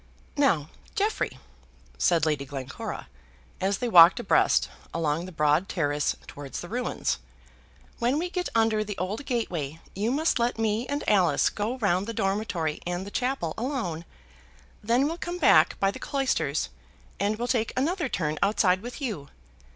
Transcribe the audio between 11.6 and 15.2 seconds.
round the dormitory and the chapel alone. Then we'll